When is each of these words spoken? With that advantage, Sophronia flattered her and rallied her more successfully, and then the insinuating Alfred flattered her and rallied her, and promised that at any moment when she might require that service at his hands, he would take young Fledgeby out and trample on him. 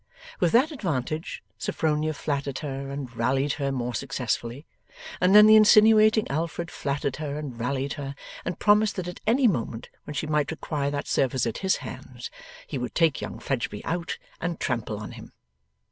With 0.39 0.51
that 0.53 0.71
advantage, 0.71 1.43
Sophronia 1.59 2.15
flattered 2.15 2.57
her 2.65 2.89
and 2.89 3.15
rallied 3.15 3.53
her 3.61 3.71
more 3.71 3.93
successfully, 3.93 4.65
and 5.19 5.35
then 5.35 5.45
the 5.45 5.55
insinuating 5.55 6.27
Alfred 6.27 6.71
flattered 6.71 7.17
her 7.17 7.37
and 7.37 7.59
rallied 7.59 7.93
her, 7.93 8.15
and 8.43 8.57
promised 8.57 8.95
that 8.95 9.07
at 9.07 9.21
any 9.27 9.47
moment 9.47 9.89
when 10.05 10.15
she 10.15 10.25
might 10.25 10.49
require 10.49 10.89
that 10.89 11.07
service 11.07 11.45
at 11.45 11.59
his 11.59 11.75
hands, 11.85 12.31
he 12.65 12.79
would 12.79 12.95
take 12.95 13.21
young 13.21 13.37
Fledgeby 13.37 13.85
out 13.85 14.17
and 14.41 14.59
trample 14.59 14.97
on 14.97 15.11
him. 15.11 15.33